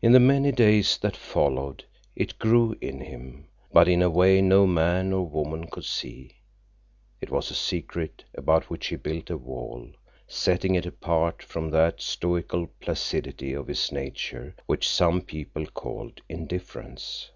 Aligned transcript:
In 0.00 0.12
the 0.12 0.18
many 0.18 0.50
days 0.50 0.96
that 1.02 1.14
followed, 1.14 1.84
it 2.16 2.38
grew 2.38 2.74
in 2.80 3.02
him, 3.02 3.48
but 3.70 3.86
in 3.86 4.00
a 4.00 4.08
way 4.08 4.40
no 4.40 4.66
man 4.66 5.12
or 5.12 5.28
woman 5.28 5.66
could 5.70 5.84
see. 5.84 6.38
It 7.20 7.30
was 7.30 7.50
a 7.50 7.54
secret 7.54 8.24
about 8.34 8.70
which 8.70 8.86
he 8.86 8.96
built 8.96 9.28
a 9.28 9.36
wall, 9.36 9.90
setting 10.26 10.74
it 10.74 10.86
apart 10.86 11.42
from 11.42 11.68
that 11.68 12.00
stoical 12.00 12.68
placidity 12.80 13.52
of 13.52 13.66
his 13.66 13.92
nature 13.92 14.54
which 14.64 14.88
some 14.88 15.20
people 15.20 15.66
called 15.66 16.22
indifference. 16.30 17.30